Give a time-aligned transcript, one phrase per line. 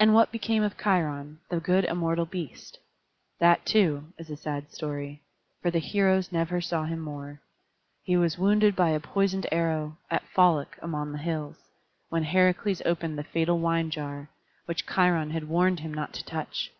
[0.00, 2.80] And what became of Cheiron, the good immortal beast?
[3.38, 5.22] That, too, is a sad story;
[5.62, 7.40] for the heroes never saw him more.
[8.02, 11.58] He was wounded by a poisoned arrow, at Pholoc among the hills,
[12.08, 14.30] when Heracles opened the fatal wine jar,
[14.64, 16.72] which Cheiron had warned him not to touch.